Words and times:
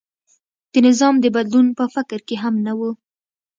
د 0.73 0.75
نظام 0.87 1.15
د 1.19 1.25
بدلون 1.35 1.67
په 1.77 1.85
فکر 1.95 2.19
کې 2.27 2.35
هم 2.43 2.55
نه 2.65 2.73
و. 2.77 2.79